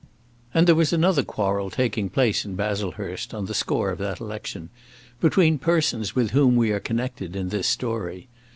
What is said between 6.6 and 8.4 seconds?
are connected in this story.